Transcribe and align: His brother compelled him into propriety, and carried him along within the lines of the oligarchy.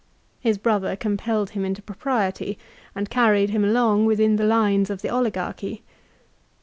His 0.39 0.57
brother 0.57 0.95
compelled 0.95 1.51
him 1.51 1.63
into 1.63 1.83
propriety, 1.83 2.57
and 2.95 3.07
carried 3.07 3.51
him 3.51 3.63
along 3.63 4.07
within 4.07 4.35
the 4.37 4.43
lines 4.45 4.89
of 4.89 5.03
the 5.03 5.09
oligarchy. 5.09 5.83